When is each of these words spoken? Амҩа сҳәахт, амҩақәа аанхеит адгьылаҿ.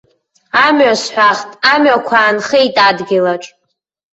Амҩа 0.65 0.93
сҳәахт, 1.01 1.49
амҩақәа 1.71 2.15
аанхеит 2.19 2.75
адгьылаҿ. 2.87 3.43